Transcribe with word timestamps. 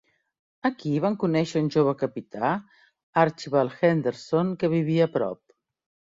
Aquí 0.67 0.91
van 1.01 1.17
conèixer 1.23 1.61
un 1.65 1.67
jove 1.75 1.91
capità 1.99 2.49
Archibald 3.25 3.75
Henderson 3.89 4.49
que 4.65 4.71
vivia 4.73 5.05
a 5.09 5.13
prop. 5.19 5.41